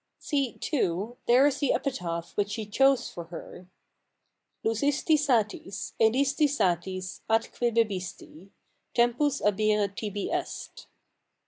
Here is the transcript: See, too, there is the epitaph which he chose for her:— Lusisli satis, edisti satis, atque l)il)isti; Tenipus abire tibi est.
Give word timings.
See, 0.17 0.53
too, 0.53 1.17
there 1.27 1.45
is 1.45 1.59
the 1.59 1.73
epitaph 1.73 2.35
which 2.35 2.55
he 2.55 2.65
chose 2.65 3.07
for 3.07 3.25
her:— 3.25 3.67
Lusisli 4.65 5.15
satis, 5.15 5.93
edisti 5.99 6.49
satis, 6.49 7.21
atque 7.29 7.53
l)il)isti; 7.71 8.49
Tenipus 8.95 9.41
abire 9.43 9.95
tibi 9.95 10.31
est. 10.31 10.87